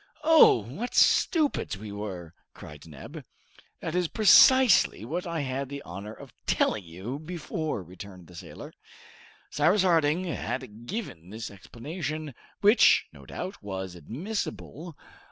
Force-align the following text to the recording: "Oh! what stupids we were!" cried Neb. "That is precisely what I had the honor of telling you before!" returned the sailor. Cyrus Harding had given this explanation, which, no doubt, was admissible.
"Oh! 0.23 0.63
what 0.63 0.95
stupids 0.95 1.77
we 1.77 1.91
were!" 1.91 2.33
cried 2.55 2.87
Neb. 2.87 3.23
"That 3.81 3.93
is 3.93 4.07
precisely 4.07 5.05
what 5.05 5.27
I 5.27 5.41
had 5.41 5.69
the 5.69 5.83
honor 5.83 6.11
of 6.13 6.33
telling 6.47 6.83
you 6.83 7.19
before!" 7.19 7.83
returned 7.83 8.25
the 8.25 8.33
sailor. 8.33 8.73
Cyrus 9.51 9.83
Harding 9.83 10.23
had 10.23 10.87
given 10.87 11.29
this 11.29 11.51
explanation, 11.51 12.33
which, 12.61 13.05
no 13.13 13.27
doubt, 13.27 13.61
was 13.61 13.93
admissible. 13.93 14.97